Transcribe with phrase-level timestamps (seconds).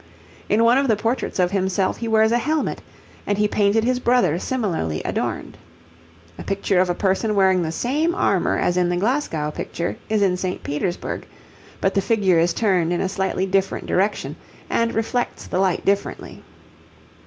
[0.49, 2.81] In one of the portraits of himself he wears a helmet,
[3.27, 5.59] and he painted his brother similarly adorned.
[6.39, 10.23] A picture of a person wearing the same armour as in the Glasgow picture is
[10.23, 10.63] in St.
[10.63, 11.27] Petersburg,
[11.81, 14.35] but the figure is turned in a slightly different direction
[14.71, 16.41] and reflects the light differently.